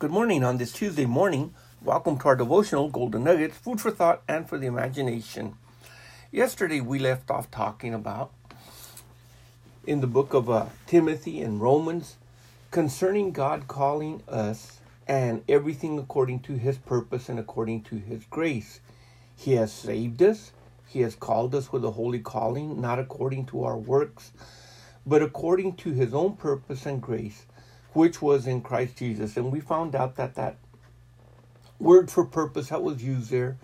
[0.00, 1.54] Good morning on this Tuesday morning.
[1.82, 5.56] Welcome to our devotional Golden Nuggets, food for thought and for the imagination.
[6.30, 8.30] Yesterday we left off talking about
[9.88, 12.16] in the book of uh, Timothy and Romans
[12.70, 18.78] concerning God calling us and everything according to his purpose and according to his grace.
[19.34, 20.52] He has saved us,
[20.86, 24.30] he has called us with a holy calling, not according to our works,
[25.04, 27.46] but according to his own purpose and grace
[27.98, 29.36] which was in Christ Jesus.
[29.36, 30.54] And we found out that that
[31.80, 33.56] word for purpose that was used there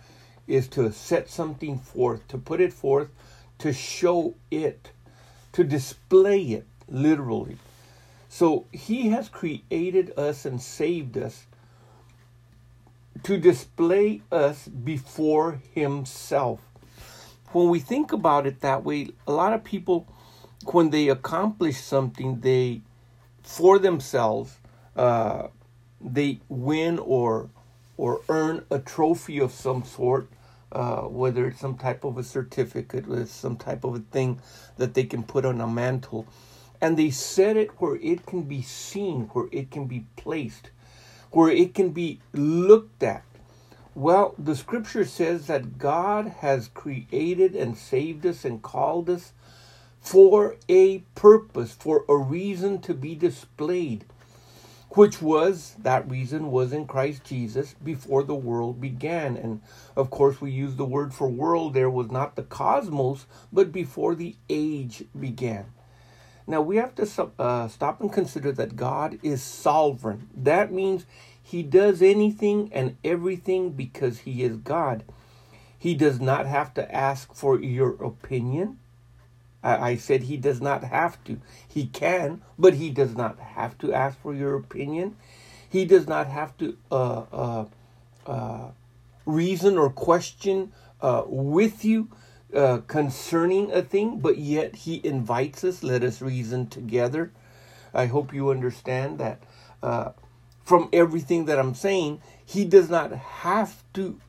[0.49, 3.11] is to set something forth, to put it forth,
[3.59, 4.91] to show it,
[5.53, 7.59] to display it, literally.
[8.29, 11.47] So he has created us and saved us
[13.23, 16.59] to display us before himself.
[17.53, 20.09] When we think about it that way, a lot of people,
[20.65, 22.83] when they accomplish something, they
[23.45, 24.59] for themselves,
[24.97, 25.49] uh,
[26.01, 27.51] they win or
[27.97, 30.29] or earn a trophy of some sort,
[30.73, 34.41] uh, whether it's some type of a certificate or some type of a thing
[34.79, 36.27] that they can put on a mantle,
[36.81, 40.71] and they set it where it can be seen, where it can be placed,
[41.31, 43.23] where it can be looked at.
[43.95, 49.33] Well, the scripture says that God has created and saved us and called us
[50.05, 54.05] for a purpose, for a reason to be displayed,
[54.91, 59.35] which was that reason was in Christ Jesus before the world began.
[59.39, 59.63] And
[59.97, 64.15] of course, we use the word for world there was not the cosmos, but before
[64.15, 65.73] the age began.
[66.47, 70.29] Now we have to uh, stop and consider that God is sovereign.
[70.37, 71.07] That means
[71.43, 75.03] he does anything and everything because he is God.
[75.79, 78.79] He does not have to ask for your opinion.
[79.65, 81.41] I said he does not have to.
[81.67, 85.17] He can, but he does not have to ask for your opinion.
[85.69, 87.65] He does not have to uh, uh,
[88.27, 88.69] uh,
[89.25, 92.09] reason or question uh, with you
[92.55, 95.83] uh, concerning a thing, but yet he invites us.
[95.83, 97.33] Let us reason together.
[97.95, 99.43] I hope you understand that
[99.83, 100.11] uh,
[100.65, 104.21] from everything that I'm saying, he does not have to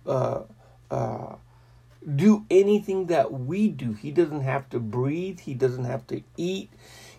[2.14, 3.94] do anything that we do.
[3.94, 5.40] He doesn't have to breathe.
[5.40, 6.70] He doesn't have to eat.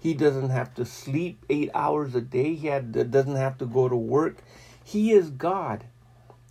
[0.01, 2.55] He doesn't have to sleep eight hours a day.
[2.55, 4.39] He had, doesn't have to go to work.
[4.85, 5.85] He is God.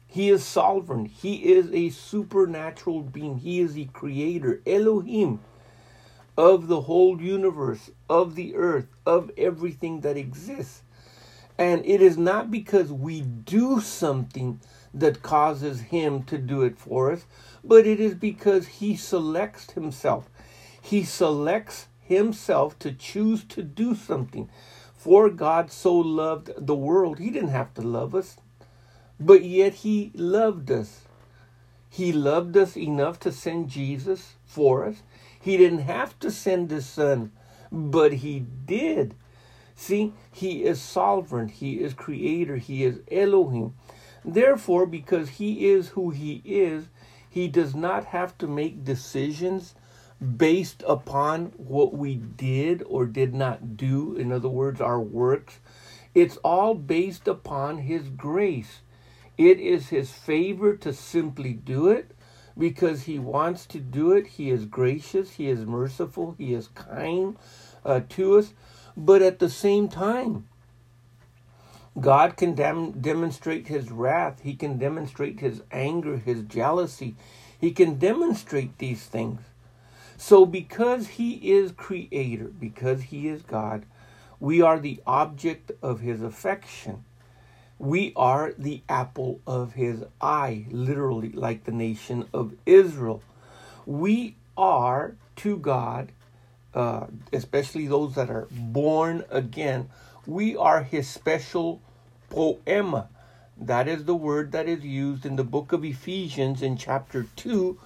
[0.07, 1.05] He is sovereign.
[1.05, 3.37] He is a supernatural being.
[3.37, 5.39] He is the creator, Elohim,
[6.37, 10.81] of the whole universe, of the earth, of everything that exists.
[11.57, 14.59] And it is not because we do something
[14.93, 17.25] that causes him to do it for us,
[17.65, 20.29] but it is because he selects himself.
[20.81, 24.49] He selects himself to choose to do something.
[24.95, 28.37] For God so loved the world, he didn't have to love us,
[29.19, 31.01] but yet he loved us.
[31.89, 35.01] He loved us enough to send Jesus for us.
[35.39, 37.31] He didn't have to send his son,
[37.71, 39.15] but he did.
[39.75, 43.75] See, he is sovereign, he is creator, he is Elohim.
[44.23, 46.85] Therefore, because he is who he is,
[47.35, 49.75] he does not have to make decisions
[50.37, 54.15] based upon what we did or did not do.
[54.15, 55.59] In other words, our works.
[56.13, 58.79] It's all based upon his grace.
[59.37, 62.15] It is his favor to simply do it
[62.57, 64.27] because he wants to do it.
[64.27, 67.35] He is gracious, he is merciful, he is kind
[67.83, 68.53] uh, to us.
[68.95, 70.47] But at the same time,
[71.99, 74.41] God can dem- demonstrate his wrath.
[74.43, 77.15] He can demonstrate his anger, his jealousy.
[77.59, 79.41] He can demonstrate these things.
[80.17, 83.85] So, because he is creator, because he is God,
[84.39, 87.03] we are the object of his affection.
[87.79, 93.21] We are the apple of his eye, literally, like the nation of Israel.
[93.85, 96.11] We are to God,
[96.73, 99.89] uh, especially those that are born again,
[100.27, 101.81] we are his special
[102.29, 103.09] poema.
[103.57, 107.77] That is the word that is used in the book of Ephesians in chapter 2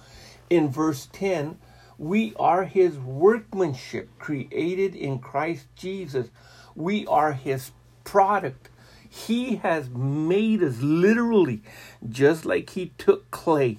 [0.48, 1.58] in verse 10.
[1.98, 6.28] We are his workmanship created in Christ Jesus.
[6.74, 7.72] We are his
[8.04, 8.70] product.
[9.08, 11.62] He has made us literally
[12.08, 13.78] just like he took clay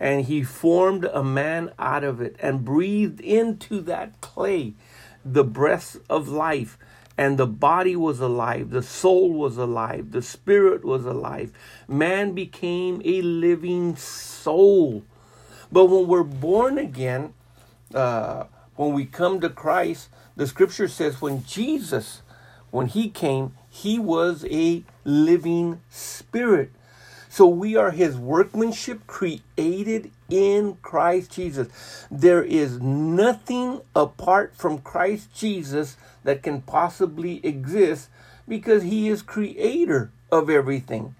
[0.00, 4.74] and he formed a man out of it and breathed into that clay
[5.24, 6.78] the breath of life
[7.18, 11.52] and the body was alive, the soul was alive, the spirit was alive.
[11.88, 15.02] Man became a living soul.
[15.72, 17.34] But when we're born again,
[17.92, 18.44] uh,
[18.76, 22.22] when we come to Christ, the scripture says when Jesus,
[22.70, 26.70] when he came, he was a living spirit.
[27.28, 31.68] So we are his workmanship created in Christ Jesus.
[32.10, 38.08] There is nothing apart from Christ Jesus that can possibly exist
[38.46, 41.14] because he is creator of everything.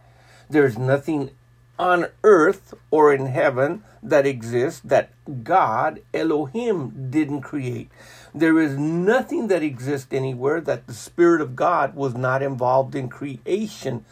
[0.50, 1.30] There's nothing
[1.78, 5.10] on earth or in heaven that exists that
[5.44, 7.90] God, Elohim, didn't create.
[8.34, 13.08] There is nothing that exists anywhere that the Spirit of God was not involved in
[13.08, 14.04] creation.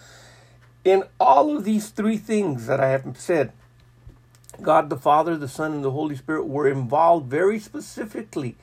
[0.87, 3.50] In all of these three things that I have said,
[4.62, 8.55] God the Father, the Son, and the Holy Spirit were involved very specifically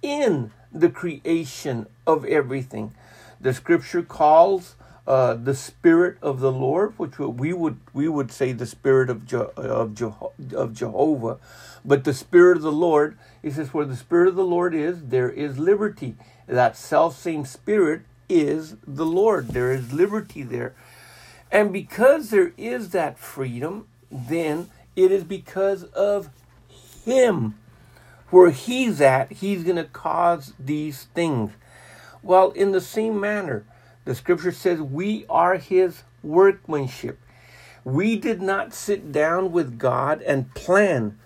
[0.00, 2.94] in the creation of everything.
[3.40, 8.52] The scripture calls uh, the Spirit of the Lord, which we would we would say
[8.52, 10.00] the Spirit of Je- of,
[10.54, 11.38] of Jehovah,
[11.84, 13.18] but the Spirit of the Lord.
[13.42, 16.14] He says, "Where the Spirit of the Lord is, there is liberty."
[16.46, 19.48] That self same Spirit is the Lord.
[19.48, 20.74] There is liberty there,
[21.54, 26.28] and because there is that freedom, then it is because of
[27.06, 27.54] Him.
[28.28, 31.52] Where He's at, He's going to cause these things.
[32.22, 33.64] Well, in the same manner
[34.04, 37.18] the scripture says we are his workmanship.
[37.84, 41.18] We did not sit down with God and plan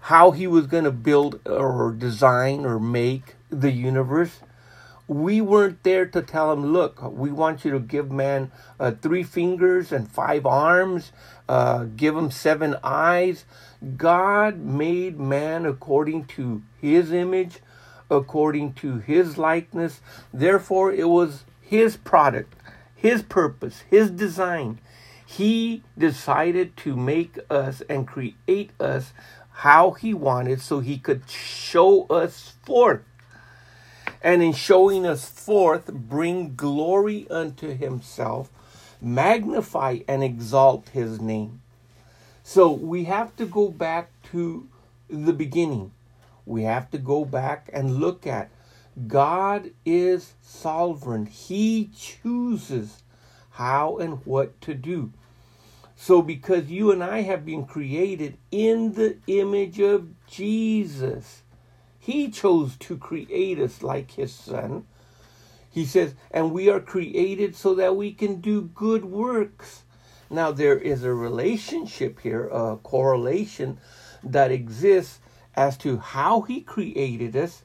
[0.00, 4.40] how he was going to build or design or make the universe.
[5.08, 8.50] We weren't there to tell him, look, we want you to give man
[8.80, 11.12] uh, three fingers and five arms,
[11.48, 13.44] uh, give him seven eyes.
[13.96, 17.60] God made man according to his image,
[18.10, 20.00] according to his likeness.
[20.32, 22.54] Therefore, it was his product,
[22.94, 24.80] his purpose, his design.
[25.24, 29.12] He decided to make us and create us
[29.50, 33.02] how he wanted so he could show us forth.
[34.22, 38.50] And in showing us forth, bring glory unto himself,
[39.00, 41.62] magnify and exalt his name.
[42.42, 44.68] So we have to go back to
[45.08, 45.92] the beginning.
[46.44, 48.50] We have to go back and look at
[49.06, 51.26] God is sovereign.
[51.26, 53.02] He chooses
[53.50, 55.12] how and what to do.
[55.96, 61.42] So, because you and I have been created in the image of Jesus,
[62.06, 64.86] He chose to create us like His Son.
[65.68, 69.82] He says, and we are created so that we can do good works.
[70.30, 73.80] Now, there is a relationship here, a correlation
[74.22, 75.18] that exists
[75.56, 77.64] as to how He created us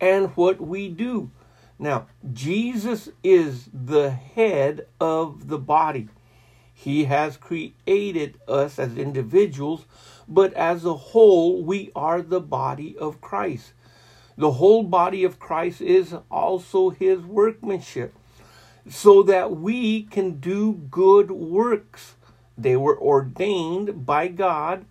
[0.00, 1.30] and what we do.
[1.78, 6.08] Now, Jesus is the head of the body.
[6.72, 9.84] He has created us as individuals,
[10.26, 13.74] but as a whole, we are the body of Christ.
[14.36, 18.14] The whole body of Christ is also his workmanship,
[18.88, 22.14] so that we can do good works.
[22.56, 24.84] They were ordained by God.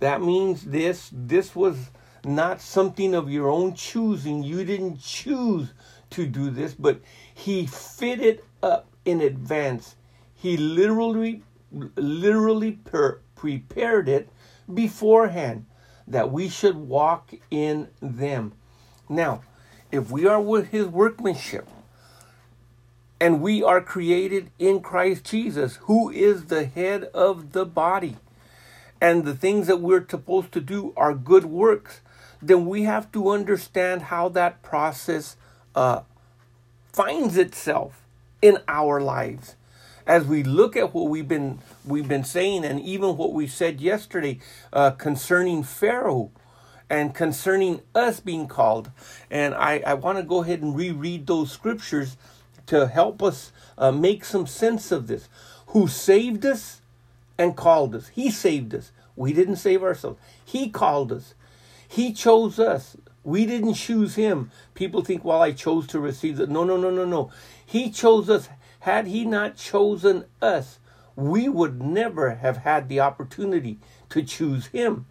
[0.00, 1.90] That means this this was
[2.24, 4.42] not something of your own choosing.
[4.42, 5.72] You didn't choose
[6.10, 7.00] to do this, but
[7.34, 9.96] he fitted up in advance.
[10.34, 11.42] He literally,
[11.96, 14.28] literally per- prepared it
[14.72, 15.66] beforehand
[16.06, 18.52] that we should walk in them.
[19.08, 19.42] Now,
[19.90, 21.68] if we are with his workmanship
[23.20, 28.16] and we are created in Christ Jesus, who is the head of the body,
[29.00, 32.00] and the things that we're supposed to do are good works,
[32.40, 35.36] then we have to understand how that process
[35.74, 36.02] uh,
[36.92, 38.02] finds itself
[38.40, 39.56] in our lives.
[40.06, 43.80] As we look at what we've been we've been saying, and even what we said
[43.80, 44.38] yesterday
[44.72, 46.30] uh, concerning Pharaoh,
[46.90, 48.90] and concerning us being called,
[49.30, 52.16] and I, I want to go ahead and reread those scriptures
[52.66, 55.28] to help us uh, make some sense of this.
[55.68, 56.82] Who saved us
[57.38, 58.08] and called us?
[58.08, 58.92] He saved us.
[59.16, 60.20] We didn't save ourselves.
[60.44, 61.34] He called us.
[61.88, 62.96] He chose us.
[63.22, 64.50] We didn't choose him.
[64.74, 66.50] People think, well, I chose to receive it.
[66.50, 67.30] No, no, no, no, no.
[67.64, 68.48] He chose us.
[68.84, 70.78] Had he not chosen us,
[71.16, 73.78] we would never have had the opportunity
[74.10, 75.06] to choose him.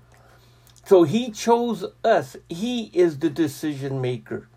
[0.86, 2.38] So he chose us.
[2.50, 4.48] He is the decision maker.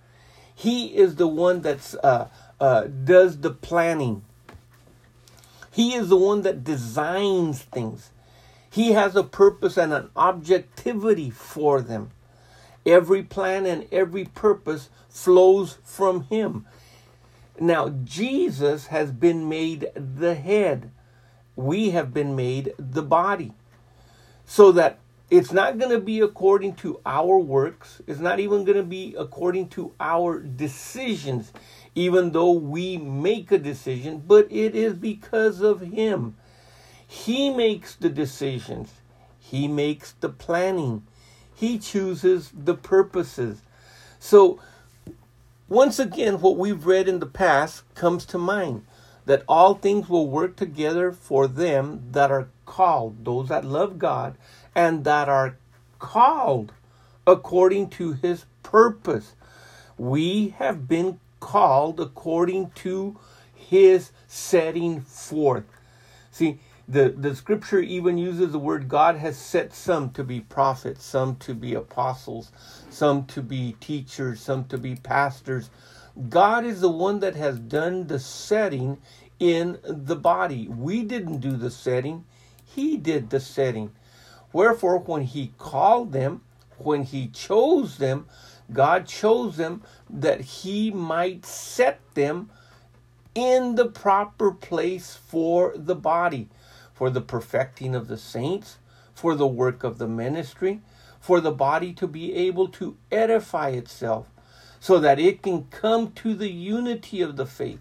[0.54, 2.26] He is the one that uh,
[2.61, 4.23] uh, does the planning.
[5.73, 8.11] He is the one that designs things.
[8.68, 12.11] He has a purpose and an objectivity for them.
[12.85, 16.66] Every plan and every purpose flows from Him.
[17.61, 20.91] Now, Jesus has been made the head.
[21.55, 23.53] We have been made the body.
[24.45, 24.99] So that
[25.31, 29.15] it's not going to be according to our works, it's not even going to be
[29.19, 31.53] according to our decisions.
[31.97, 36.37] even though we make a decision, but it is because of Him.
[37.09, 38.93] He makes the decisions,
[39.39, 41.05] He makes the planning,
[41.55, 43.63] He chooses the purposes.
[44.21, 44.61] So,
[45.68, 48.85] once again, what we've read in the past comes to mind
[49.25, 54.37] that all things will work together for them that are called, those that love God,
[54.75, 55.56] and that are
[55.99, 56.73] called
[57.26, 59.35] according to his purpose.
[59.99, 63.18] We have been called according to
[63.52, 65.64] his setting forth.
[66.30, 71.05] See, the, the scripture even uses the word God has set some to be prophets,
[71.05, 72.52] some to be apostles,
[72.90, 75.71] some to be teachers, some to be pastors.
[76.28, 78.99] God is the one that has done the setting
[79.38, 80.69] in the body.
[80.69, 82.25] We didn't do the setting,
[82.64, 83.93] He did the setting.
[84.52, 86.43] Wherefore, when He called them,
[86.78, 88.26] when He chose them,
[88.73, 92.50] God chose them that He might set them
[93.35, 96.49] in the proper place for the body,
[96.97, 98.79] for the perfecting of the saints,
[99.15, 100.81] for the work of the ministry,
[101.21, 104.29] for the body to be able to edify itself,
[104.81, 107.81] so that it can come to the unity of the faith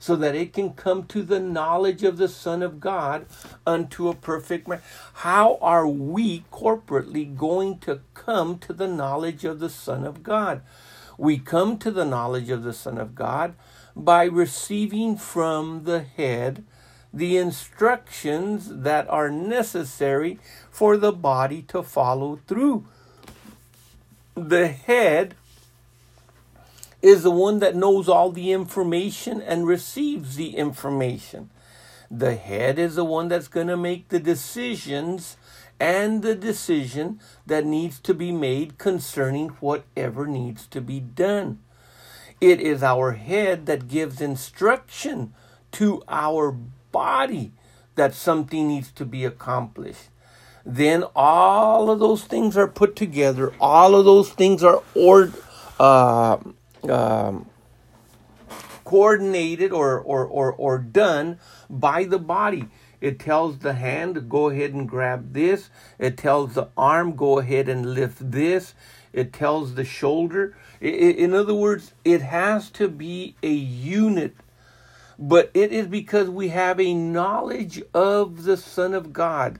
[0.00, 3.26] so that it can come to the knowledge of the Son of God
[3.66, 4.80] unto a perfect man.
[5.12, 10.62] How are we corporately going to come to the knowledge of the Son of God?
[11.18, 13.54] We come to the knowledge of the Son of God
[13.94, 16.64] by receiving from the head
[17.12, 20.38] the instructions that are necessary
[20.70, 22.86] for the body to follow through.
[24.34, 25.34] The head
[27.02, 31.50] is the one that knows all the information and receives the information.
[32.10, 35.36] The head is the one that's going to make the decisions
[35.78, 41.60] and the decision that needs to be made concerning whatever needs to be done.
[42.40, 45.32] It is our head that gives instruction
[45.72, 46.56] to our
[46.92, 47.52] body
[47.94, 50.08] that something needs to be accomplished.
[50.64, 53.52] Then all of those things are put together.
[53.60, 55.32] All of those things are or,
[55.78, 56.38] uh,
[56.88, 57.46] um,
[58.84, 62.68] coordinated or, or, or, or done by the body.
[63.00, 65.70] It tells the hand, go ahead and grab this.
[65.98, 68.74] It tells the arm, go ahead and lift this.
[69.12, 70.56] It tells the shoulder.
[70.80, 74.36] In other words, it has to be a unit.
[75.22, 79.58] But it is because we have a knowledge of the Son of God.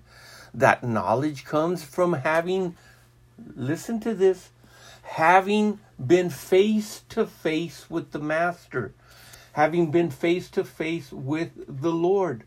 [0.55, 2.77] That knowledge comes from having,
[3.55, 4.49] listen to this,
[5.03, 8.95] having been face to face with the Master,
[9.53, 12.45] having been face to face with the Lord.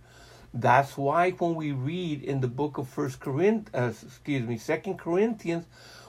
[0.51, 4.97] That's why when we read in the book of First Corinthians, uh, excuse me, Second
[4.97, 5.65] Corinthians,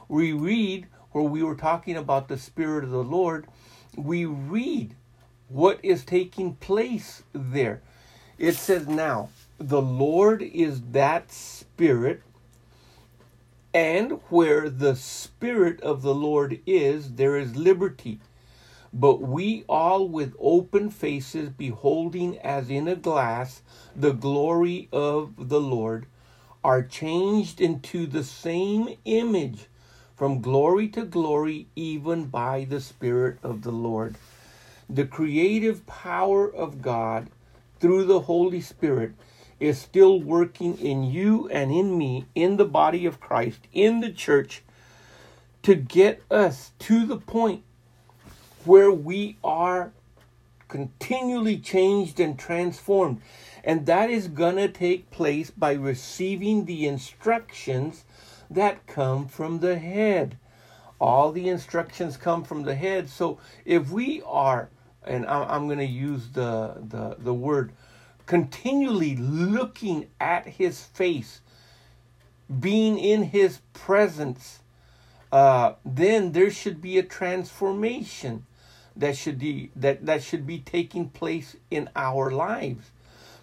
[0.08, 3.46] we read where we were talking about the Spirit of the Lord.
[3.94, 4.96] We read
[5.54, 7.80] what is taking place there.
[8.38, 12.22] It says, "Now the Lord is that Spirit."
[13.72, 18.18] And where the Spirit of the Lord is, there is liberty.
[18.92, 23.62] But we all with open faces, beholding as in a glass
[23.94, 26.06] the glory of the Lord,
[26.64, 29.68] are changed into the same image
[30.16, 34.16] from glory to glory, even by the Spirit of the Lord.
[34.88, 37.28] The creative power of God
[37.80, 39.12] through the Holy Spirit
[39.60, 44.10] is still working in you and in me, in the body of Christ, in the
[44.10, 44.62] church,
[45.62, 47.62] to get us to the point
[48.64, 49.92] where we are
[50.68, 53.20] continually changed and transformed.
[53.62, 58.04] And that is going to take place by receiving the instructions
[58.50, 60.36] that come from the head.
[61.00, 63.08] All the instructions come from the head.
[63.08, 64.68] So if we are,
[65.06, 67.72] and I'm going to use the, the, the word
[68.26, 71.40] continually looking at his face,
[72.60, 74.60] being in his presence,
[75.32, 78.46] uh, then there should be a transformation
[78.96, 82.92] that should be that, that should be taking place in our lives.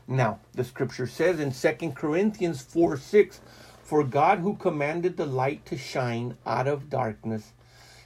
[0.07, 3.41] Now, the scripture says in Second Corinthians 4 6,
[3.83, 7.51] For God who commanded the light to shine out of darkness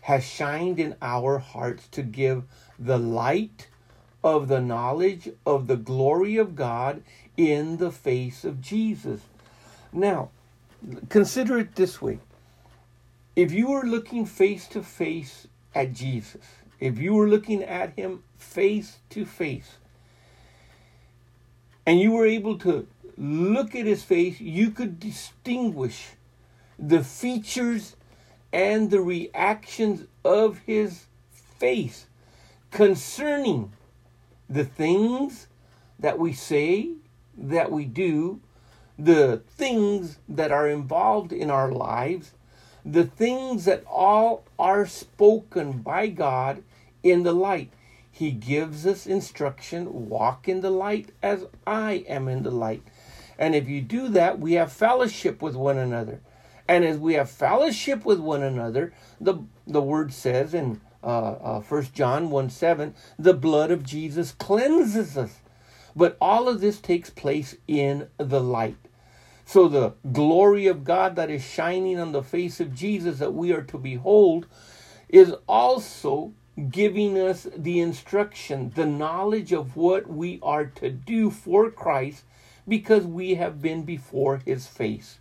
[0.05, 2.43] has shined in our hearts to give
[2.77, 3.67] the light
[4.23, 7.01] of the knowledge of the glory of God
[7.35, 9.21] in the face of Jesus.
[9.91, 10.29] Now,
[11.09, 12.19] consider it this way.
[13.35, 16.45] If you were looking face to face at Jesus,
[16.79, 19.77] if you were looking at him face to face,
[21.83, 22.85] and you were able to
[23.17, 26.09] look at his face, you could distinguish
[26.77, 27.95] the features
[28.51, 31.05] and the reactions of his
[31.59, 32.05] face
[32.71, 33.71] concerning
[34.49, 35.47] the things
[35.99, 36.91] that we say,
[37.37, 38.39] that we do,
[38.97, 42.33] the things that are involved in our lives,
[42.85, 46.63] the things that all are spoken by God
[47.01, 47.71] in the light.
[48.11, 52.83] He gives us instruction walk in the light as I am in the light.
[53.37, 56.21] And if you do that, we have fellowship with one another.
[56.67, 59.35] And as we have fellowship with one another, the,
[59.67, 65.17] the word says in uh, uh, 1 John 1 7, the blood of Jesus cleanses
[65.17, 65.39] us.
[65.95, 68.77] But all of this takes place in the light.
[69.45, 73.53] So the glory of God that is shining on the face of Jesus that we
[73.53, 74.47] are to behold
[75.07, 76.33] is also
[76.69, 82.23] giving us the instruction, the knowledge of what we are to do for Christ
[82.67, 85.19] because we have been before his face.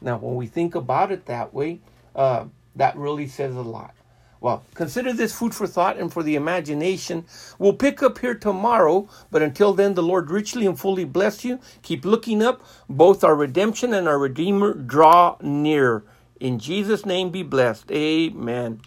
[0.00, 1.80] Now, when we think about it that way,
[2.14, 3.94] uh, that really says a lot.
[4.40, 7.26] Well, consider this food for thought and for the imagination.
[7.58, 11.60] We'll pick up here tomorrow, but until then, the Lord richly and fully bless you.
[11.82, 12.62] Keep looking up.
[12.88, 16.04] Both our redemption and our Redeemer draw near.
[16.40, 17.90] In Jesus' name be blessed.
[17.92, 18.80] Amen.